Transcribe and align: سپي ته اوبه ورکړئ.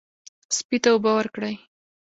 سپي 0.57 0.77
ته 0.83 0.89
اوبه 0.93 1.11
ورکړئ. 1.17 1.55